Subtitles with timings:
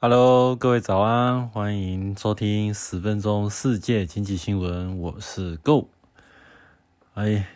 [0.00, 5.88] Hello，各位早安，欢迎收听十分钟世界经济新闻，我是 Go。
[7.14, 7.48] 哎，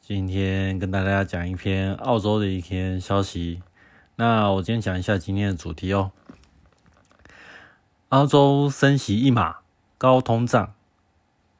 [0.00, 3.64] 今天跟大家讲一篇澳洲的一篇消息。
[4.14, 6.12] 那我今天讲一下今天的主题哦。
[8.10, 9.56] 澳洲升息一码，
[9.98, 10.74] 高通胀，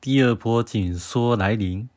[0.00, 1.88] 第二波紧缩来临。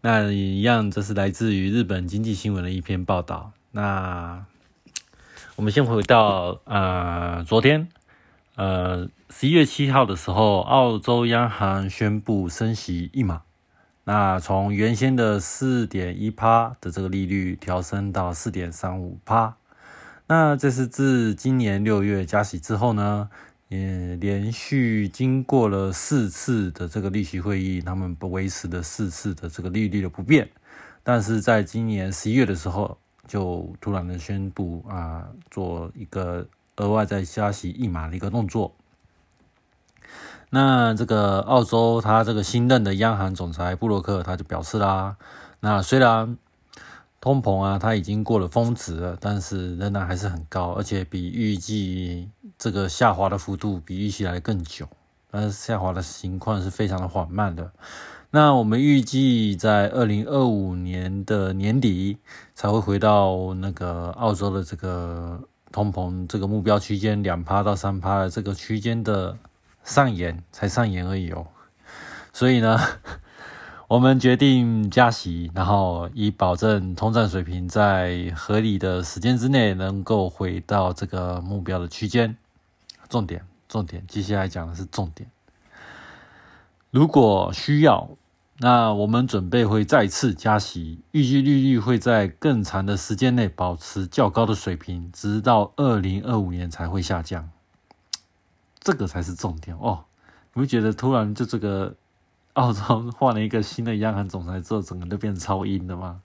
[0.00, 3.52] 那一样，这是来自于日本经济新闻的一篇报道。
[3.70, 4.44] 那
[5.60, 7.86] 我们先回到呃，昨天，
[8.56, 13.42] 呃，十一月七号的时候，澳洲央行宣布升息一码，
[14.04, 19.54] 那从原先的四点一趴的这个利率调升到四点三五趴。
[20.28, 23.28] 那这是自今年六月加息之后呢，
[23.68, 30.48] 也连续经过了四次的这个利息会议，他们不维持的四次的这个利率的不变，
[31.02, 32.96] 但是在今年十一月的时候。
[33.30, 38.72] 就突然的宣布啊，做一个额外再加息一码的一个动作。
[40.48, 45.16] 那这个澳洲他这个新任的央行总裁布洛克他就表示啦，
[45.60, 46.36] 那虽然
[47.20, 54.88] 通膨啊他已经过了峰值了，但是仍然还是很高，而且比预计这个下滑的幅度比预期来更久，
[55.30, 57.70] 但是下滑的情况是非常的缓慢的。
[58.32, 62.18] 那我们预计在二零二五年的年底
[62.54, 65.40] 才会回到那个澳洲的这个
[65.72, 69.36] 通膨这个目标区间两趴到三趴的这个区间的
[69.82, 71.48] 上沿，才上沿而已哦。
[72.32, 72.78] 所以呢，
[73.88, 82.36] 我们决定加息，然后以保证通胀水平在合理的时间之内能够回到这个目标的区间。
[83.08, 85.28] 重点，重点，接下来讲的是重点。
[86.90, 88.10] 如果需要。
[88.62, 97.48] 那我们准备会再次加息，预计利率会在更长的时间内保持较高的水平，直到二零二五年才会下降。
[98.78, 100.04] 这个才是重点哦！
[100.52, 101.96] 你不觉得突然就这个
[102.52, 106.20] 澳洲换了一个新的央行总裁之后，整个都变超阴了吗？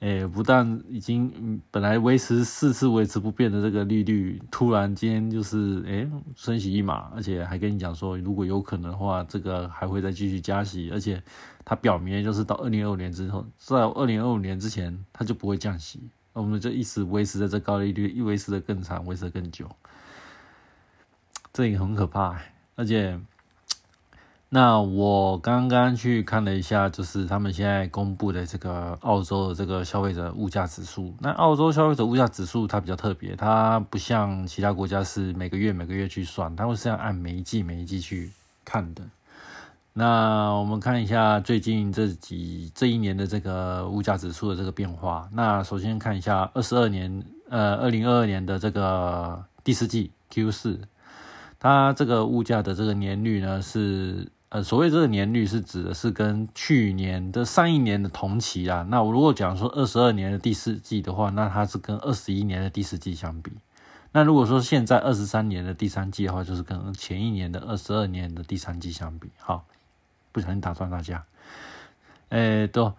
[0.00, 11.22] 诶，不但已经本来维持四次维持不变的这个利率，突然间就是诶升息一码，而且还跟你讲说，如果有可能的话，这个还会再继续加息，而且
[11.66, 16.00] 它表明就是到二零二五年之后，在二零二五年之前，它就不会降息，
[16.32, 19.68] 我们就一直维持在这高利率，一维持的更长，维持的更久，
[21.52, 22.40] 这也很可怕，
[22.74, 23.20] 而且。
[24.52, 31.14] 那我刚刚去看了一下，就是他们现在公布的这个澳洲的这个消费者物价指数。
[31.20, 38.32] 那澳洲消费者物价指数它比较特别，它不像其他国家是每个月每个月去算，它会是要按每一季每一季去
[38.64, 39.04] 看的。
[39.92, 45.28] 那我们看一下最近这几这一年的这个物价指数的这个变化。
[45.32, 50.80] 那首先看一下二十二年，呃，二零二二年的这个第四季 Q 四，
[51.60, 54.26] 它这个物价的这个年率呢是。
[54.50, 58.84] 呃，所谓这个年率是指的是跟去年的上一年的同期啊。
[58.90, 63.52] 那我如果讲说二十二年的第四季的话，那它是跟二十一年的第四季相比。
[64.10, 69.30] 那如果说现在二十三年的第三季的话，就是跟前一年的二十二年的第三季相比。
[69.38, 69.64] 好，
[70.32, 71.24] 不小心打断大家。
[72.30, 72.92] 哎，都，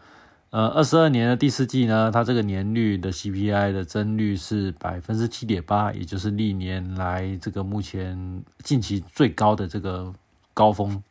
[0.52, 10.14] 呃，二十二年的第四季呢，它这个年率的 CPI 的增率是百分之七点八，也就是历年来这个目前近期最高的这个
[10.54, 11.04] 高峰。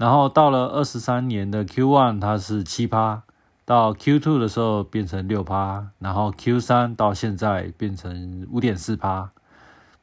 [0.00, 3.22] 然后到了二十三年的 Q one，它是七趴，
[3.66, 9.30] 到 Q two 的时候变成六趴，然后 Q 三到现在变成五点四趴。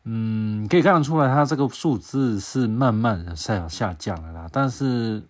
[0.03, 4.47] 嗯，可以看得出来，它这个数字是慢慢的在下降了啦。
[4.51, 5.23] 但是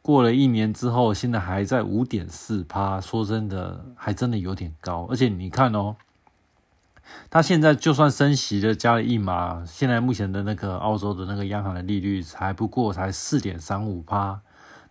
[0.00, 5.08] 过了一年之后，现在还在五点四趴，说真的，还真的有点高。
[5.10, 5.96] 而且你看哦。
[7.30, 14.40] 它现在就算升息的加了一码，现在目前的那个澳洲的那个央行的利率才不过才四点三五趴，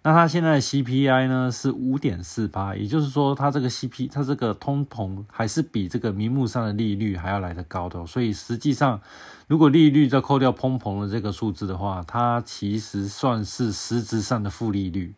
[0.03, 8.99] 那它现在的 CPI 呢是五点四趴，也就是说它这个 CP 它这个通膨还是比这个名目上的利率还要来得高的，所以实际上
[9.47, 15.13] 如果利率再扣掉通膨的这个数字的话，它其实算是实质上的负利率。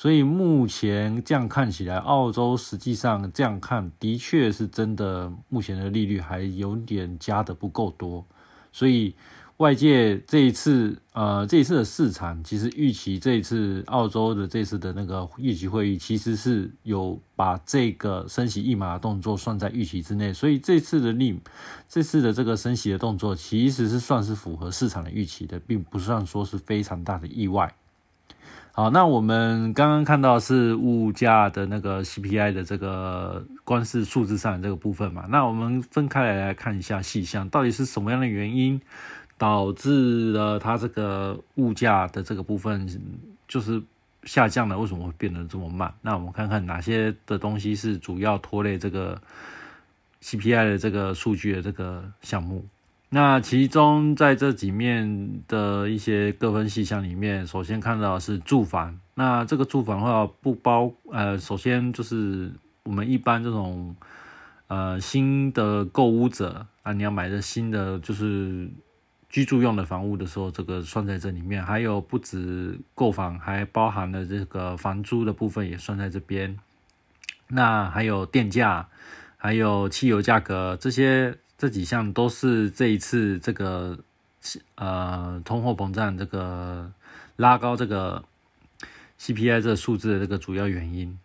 [0.00, 8.24] 所以目前这样看起来，澳洲实际上这样看，的确是真的，目前的利率还有点加的不够多。
[8.70, 9.12] 所以
[9.56, 20.32] 外界这一次，呃，这一次的市场其实预期这一次澳洲的这次的那个预期会议，其实是有把这个升息一码的动作算在预期之内。
[20.32, 21.36] 所以这次的利，
[21.88, 27.74] 这次的这个升息的动作，其实是算是符合市场的预期的，并不算说是非常大的意外。
[28.78, 35.26] 好，那我们刚刚看到是物价的那个 CPI 的这个光是数字上这个部分嘛？
[35.28, 38.80] 那我们分开来来看一下细项，到底是什么样的原因
[39.36, 42.88] 导致了它这个物价的这个部分
[43.48, 43.82] 就是
[44.22, 44.78] 下降了？
[44.78, 45.92] 为什么会变得这么慢？
[46.00, 49.20] 那我们看看哪些的东西是主要拖累这个
[50.22, 52.64] CPI 的这个数据的这个项目。
[53.10, 59.00] 那其中在这几面的一些各分细项里面，首先看到是住房。
[59.14, 62.52] 那这个住房的话，不包呃，首先就是
[62.82, 63.96] 我们一般这种
[64.66, 68.68] 呃新的购物者啊，你要买的新的就是
[69.30, 71.64] 居住用的房屋的时候，这个算在这里面。
[71.64, 76.58] 还有不止购房，还包含了这个房租的部分也算在这边。
[77.48, 78.86] 那还有电价，
[79.38, 81.38] 还有汽油价格这些。
[81.58, 83.98] 这几项都是这一次这个
[84.76, 86.92] 呃通货膨胀这个
[87.34, 88.24] 拉高这个
[89.18, 91.18] CPI 这个数字的这个主要原因。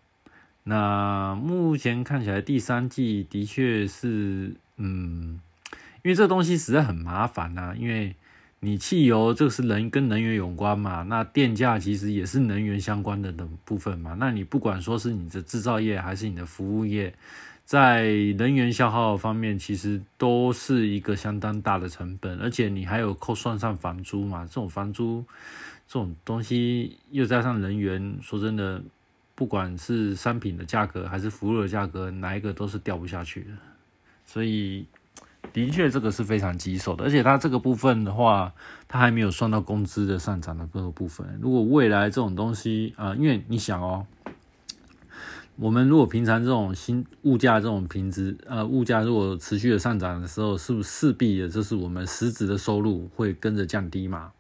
[0.64, 5.40] 那目前看起来第三季的确是嗯，
[6.02, 8.16] 因为这东西实在很麻烦呐，因为
[8.62, 17.14] 你汽油这个是人跟能源有关嘛，那电价其实也是能源相关的的部分嘛，那你不管说是你的制造业还是你的服务业。
[17.66, 18.04] 在
[18.38, 25.24] 能源消耗方面，其实都是一个相当大的成本，而且你还有扣算上房租嘛，这种房租
[25.88, 28.82] 这种东西又加上人员，说真的，
[29.34, 33.50] 不管是商品的价格还是服务的价格，哪一个都是掉不下去的。
[34.26, 34.86] 所以，
[35.54, 38.54] 的确这个是非常棘手的，而且它这个部分的话，
[38.90, 41.40] 它还没有算到工资的上涨的各个部分。
[41.42, 44.06] 如果未来这种东西啊，因为你想哦。
[45.56, 54.32] 我们如果平常这种新物价这种平值，呃，物价如果持续的上涨的时候，是不是势必的，就是我们实质的收入会跟着降低嘛？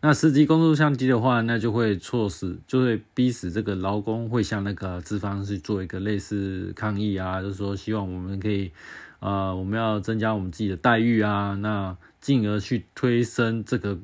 [0.00, 8.72] 那实际工作降低的话，那就会促使，就会逼使这个劳工会向那个资方去做一个类似抗议啊，就是说希望我们可以，
[9.18, 13.98] 呃，我们要增加我们自己的待遇啊，那进而去推升这个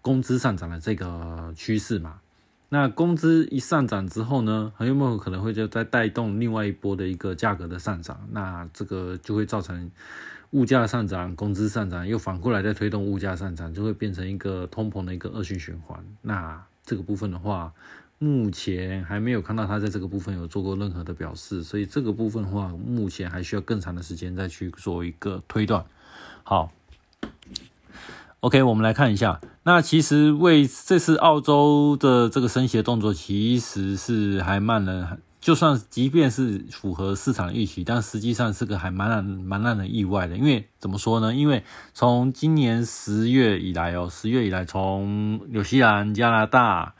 [0.00, 2.19] 工资上涨的这个趋势嘛。
[2.72, 8.28] 那工资一上涨之后呢，很有可能会就再带动另外一波的一个价格的上涨？
[8.30, 9.90] 那这个就会造成
[10.52, 15.98] 物价上涨、工资上涨，又反过来再推动物价上涨，就会变成一个通膨的一个恶性循环。
[16.22, 17.72] 那这个部分的话，
[18.20, 25.84] 目前还没有看到他在这个部分有做过任何的表示，所以这个部分的话，目前还需要更长的时间再去做一个推断。
[26.44, 26.70] 好。
[28.38, 29.40] OK，我们来看一下。
[29.62, 35.18] 那其实为这次澳洲的这个升息的动作，其实是还慢了。
[35.40, 40.36] 就算即便是符合市场预期，但实际上是个还蛮让蛮让人意外的。
[40.36, 41.34] 因为怎么说呢？
[41.34, 41.64] 因为
[41.94, 46.94] 从今年十月以来哦，十月以来，从纽西兰、加拿大、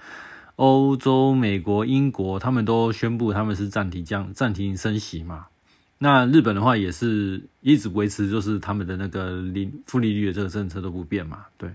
[0.56, 5.46] 欧洲、美国、英国，他们都宣布他们是暂停降、暂停升息嘛。
[5.98, 11.40] 那日本的话也是一直维持，就是他们的那个零负利率的这个政策都不变嘛。
[11.58, 11.70] 对，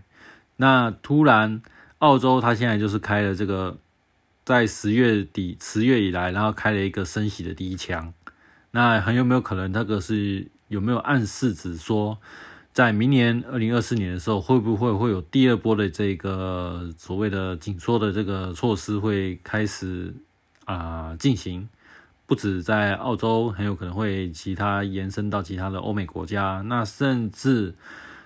[0.57, 1.61] 那突然
[1.99, 3.77] 澳洲它现在就是开了这个，
[4.43, 8.13] 在十月底十月以来，然后开了一个升息的第一枪。
[8.71, 12.17] 那很有没有可能，那个是有没有暗示指说，
[12.73, 20.13] 在明年二零二四年的时候，会不会会有第二波的这个所谓的紧缩的这个措施会开始
[20.65, 21.69] 啊进行？
[22.27, 26.61] 不止在澳洲，很有可能会其他延伸到其他的欧美国家。
[26.65, 27.75] 那甚至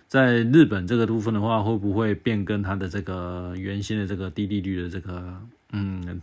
[0.10, 5.42] 在日本这个部分的话，会不会变更它的这个原先的这个低利率的这个
[5.72, 6.22] 嗯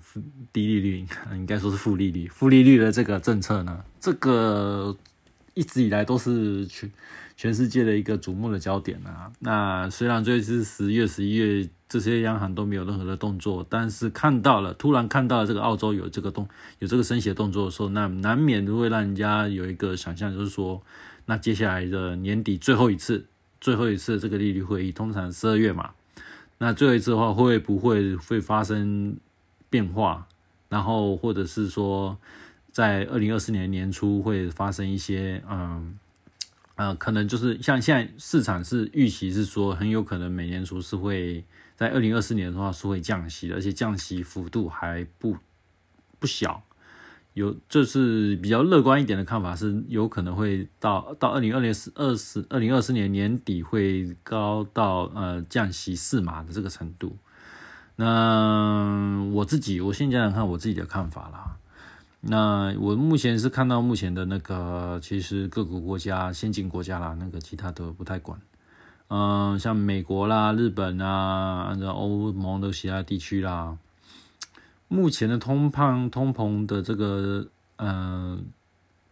[0.52, 3.82] 低利率， 应该说是负利率、负利率的这个政策呢？
[3.98, 4.94] 这个
[5.54, 6.90] 一直以来都是全
[7.36, 9.32] 全世界的一个瞩目的焦点啊。
[9.38, 11.66] 那虽然这次十月、十一月。
[11.88, 16.48] 这些央行都没有任何的动作，但是看到了，突然看到了这个澳洲有这个动，
[16.80, 20.82] 有这个升息的动作的时候，那难免都会让人家有一个想象，就是说，
[21.26, 23.26] 那接下来的年底最后一次，
[23.60, 25.90] 最后一次这个利率会议，通常十二月嘛，
[26.58, 29.16] 那最后一次的话，会不会会发生
[29.68, 30.26] 变化？
[30.68, 32.18] 然后或者是说，
[32.72, 35.98] 在二零二四年年初会发生一些，嗯。
[36.76, 41.42] 呃，可能就是像现在市场是预期是说，很有可能美联储是会
[41.74, 45.38] 在二零二四年的话是会降息的，而且降息幅度还不
[46.18, 46.62] 不小。
[47.36, 57.14] 有就是比较乐观一点的看法是，有可能会到到二零二零二四二零二四年年底会高到呃降息四码的这个程度。
[57.96, 61.56] 那我自己我现在看我自己的看法啦。
[62.22, 68.40] 那我目前是看到目前的那个，其实各个国家先进国家啦，那个其他都不太管。
[69.08, 73.76] 嗯，像美国啦、日本啊，按照欧盟的其他地区啦，
[74.88, 78.38] 目前的通胖通膨的这个呃，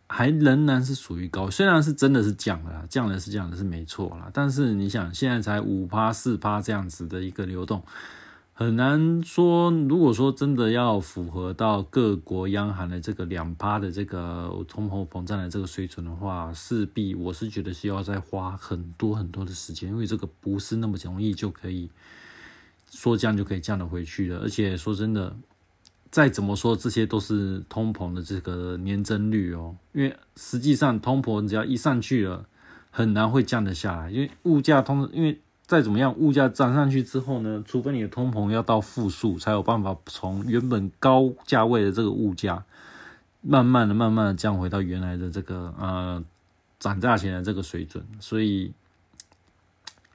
[0.07, 7.83] 还仍然是属于高，虽然是真的是降了，降了是降的是没错啦，但是你想现在才五趴四趴这样子的一个流动。
[8.57, 21.91] 很难说，如果说真的要符合到各国央行的这个两趴的这个通货膨胀的这个水准的话，势必我是觉得需要再花很多很多的时间，因为这个不是那么容易就可以
[22.93, 24.39] 说降就可以降的回去的。
[24.39, 25.35] 而且说真的，
[26.15, 32.47] 再怎么说这些都是通膨的这个年增率哦，因为实际上通膨只要一上去了，
[32.93, 35.41] 很难会降得下来，因为物价通，因为。
[35.67, 37.65] 再怎么样，物价涨上去之后呢？
[37.67, 42.63] 除非你的通膨要到负数，才有办法从原本高价位的这个物价，
[43.41, 46.23] 慢慢的、慢慢的降回到原来的这个呃
[46.79, 48.05] 涨价前的这个水准。
[48.21, 48.75] 所以，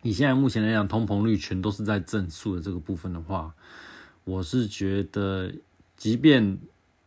[0.03, 3.51] 你现在目前来讲，通膨率全都是在正数的这个部分的话，
[4.25, 5.51] 我是觉得，
[6.00, 6.58] 即便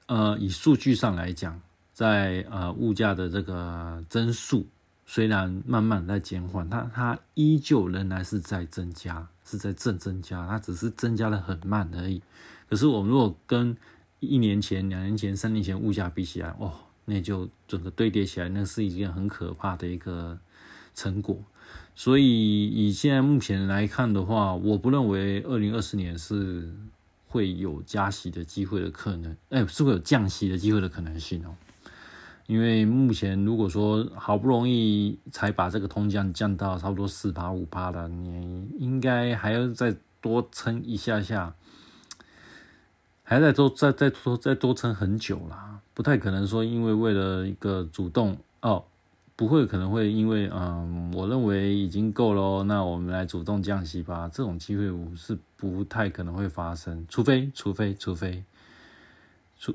[0.04, 1.58] 呃以数据上来讲，
[1.94, 4.66] 在呃物价的这个增速。
[5.06, 12.22] 虽然慢慢在减缓，它它依旧仍然是在增加，是在正增加，它只是增加的很慢而已。
[12.68, 13.74] 可是我们如果跟
[14.20, 16.72] 一年前、两年前、三年前物价比起来，哦，
[17.06, 20.38] 那就整个堆叠起来，那是一件很可怕的一个
[20.94, 21.42] 成果。
[21.94, 26.72] 所以以现在目前来看的话，我不认为二零二四年是
[27.32, 31.54] 会有加息的机会的可能，哎，是会有降息的机会的可能性哦。
[32.46, 41.54] 因为目前如果说好不容易才把这个通降降到差不多四趴五趴的，你应该还要再多撑一下下，
[43.22, 48.84] 还要再多再再多再多撑很久啦，不太可能说因为为了一个主动哦，
[49.42, 58.44] 不会可能会因为嗯，我认为已经够了，那我们来主动降息吧，这种机会我是不太可能会发生，除非除非除非。
[59.58, 59.74] 除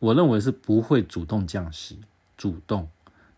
[0.00, 2.00] 我认为是不会主动降息，
[2.36, 2.88] 主动。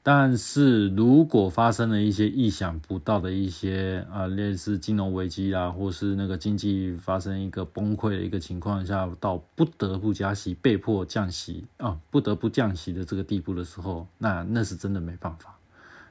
[0.02, 15.55] 但是如果发生了一些意想不到的一些啊，类似金融危机啦，或是那个经济发生一个崩溃的一个情况下，到不得不加息、被迫降息啊，不得不降息的这个地步的时候，那那是真的没办法，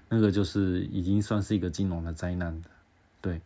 [0.09, 2.69] 那个就是已经算是一个金融的灾难的，
[3.21, 3.41] 对。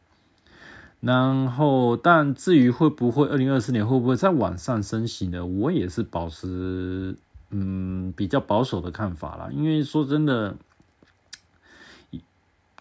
[1.01, 5.45] 然后，但至于会不会二零二四年会不会再往上升息呢？
[5.45, 7.15] 我也是保持
[7.51, 9.49] 嗯比较保守的看法啦。
[9.49, 10.57] 因为说真的，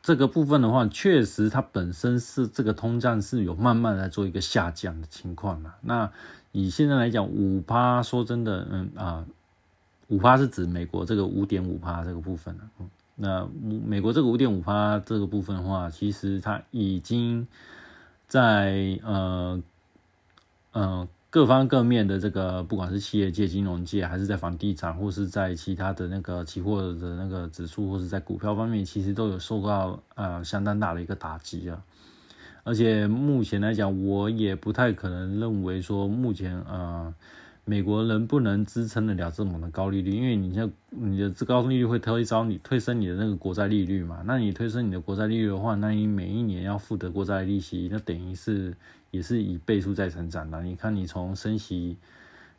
[0.03, 5.77] 这个部分的话，确实它本身是这个通胀是有慢慢来做一个下降的情况啦。
[5.83, 6.11] 那
[6.51, 9.25] 以现在来讲，五趴，说真的，嗯啊，
[10.09, 13.47] 五趴是指美国这个五点五趴这个部分嗯，那
[13.85, 17.47] 美国这个五点五趴这个部分的话，其实它已经。
[18.29, 19.63] 在呃
[20.73, 31.83] 呃各方各面的这个，不管是企业界、金融界，还是在房地产，或是在其他的那个期货的那个指数，或是在股票方面，其实都有受到呃相当大的一个打击啊。
[32.65, 37.15] 而且目前来讲，我也不太可能认为说目前呃。
[37.69, 40.11] 美国能不能支撑得了这么的高利率？
[40.13, 44.23] 因为你像你的这高利率会推高你推升你的那个国债利率嘛？
[44.25, 48.75] 那你推升你的国债利率的话，那你每一年要付的国债利息，那等于是
[49.11, 50.63] 也是以倍数在成长的。
[50.63, 51.99] 你看，你从升息，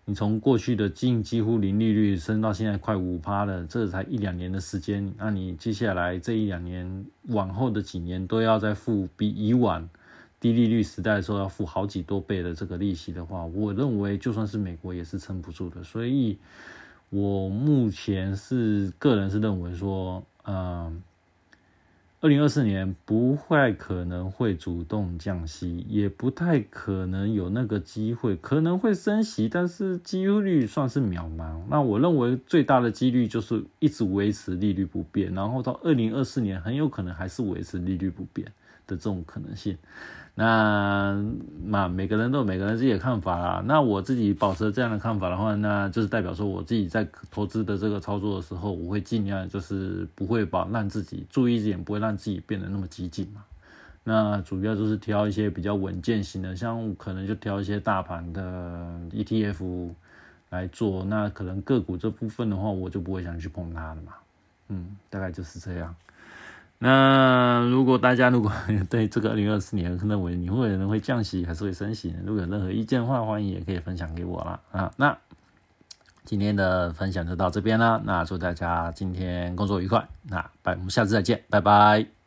[0.05, 9.89] 你从过去的近几乎零利率升到现在快五趴了，这才一两年的时间，那你接下来这一两年往后的几年都要再付比以往。
[10.39, 15.84] 低利率时代的时候要付好几多倍的这个利息的话，我认为就算是美国也是撑不住的。
[15.84, 16.38] 所以，
[17.10, 21.01] 我目前是个人是认为说，嗯，
[22.22, 31.62] 二零二四年不太可能会主动降息，也不太可能有那个机会，可能会升息，但是几率算是渺茫。
[31.69, 38.50] 那我认为最大的几率就是一直维持利率不变，然后到二零二四年很有可能还是维持利率不变
[38.89, 39.77] 的这种可能性。
[40.36, 41.22] 那
[41.65, 43.62] 那每个人都有每个人自己的看法啦。
[43.65, 53.43] 那我自己保持这样的看法的话，那就是代表说我自己在投资的这个操作的时候，我会尽量就是不会把让自己注意一点，不会让自己变得那么激进嘛。
[54.05, 58.41] 那主要就是挑一些比较稳健型的，像可能就挑一些大盘的
[59.12, 59.89] ETF
[60.51, 61.03] 来做。
[61.03, 64.13] 那可能个股这部分的话，我就不会想去碰它了嘛。
[64.69, 65.93] 嗯，大概就是这样。
[66.81, 68.51] 那如果大家如果
[68.89, 74.91] 对这个二零二四年认为你会有人会降息还是会升息，如果有任何意见的话，欢迎也可以分享给我啦啊。
[74.95, 75.17] 那
[76.24, 82.18] 今天的分享就到这边啦，那祝大家今天工作愉快，那拜，我们下次再见，拜拜。